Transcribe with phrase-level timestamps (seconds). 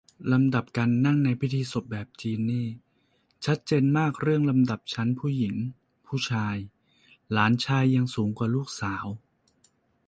[0.31, 2.67] ลำดับการนั่งในพิธีศพแบบจีนนี่
[3.45, 5.55] ชัดเจนมากเรื่องลำดับชั้นผู้หญิง
[6.07, 6.57] ผู้ชาย
[7.31, 9.05] หลานชายยังสูงกว่าลูกสาว